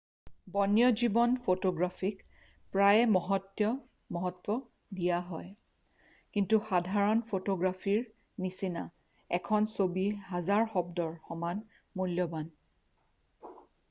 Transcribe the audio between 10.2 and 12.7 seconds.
হাজাৰ শব্দৰ সমান মূল্যবান